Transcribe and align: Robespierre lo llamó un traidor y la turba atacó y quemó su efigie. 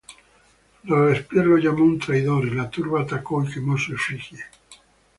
Robespierre 0.83 1.45
lo 1.47 1.57
llamó 1.59 1.83
un 1.83 1.99
traidor 1.99 2.47
y 2.47 2.55
la 2.55 2.71
turba 2.71 3.03
atacó 3.03 3.43
y 3.45 3.51
quemó 3.53 3.77
su 3.77 3.93
efigie. 3.93 4.43